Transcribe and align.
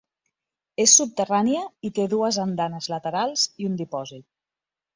És 0.83 0.95
subterrània 1.01 1.67
i 1.89 1.93
té 1.99 2.07
dues 2.15 2.41
andanes 2.47 2.89
laterals 2.95 3.47
i 3.65 3.71
un 3.73 3.79
dipòsit. 3.85 4.29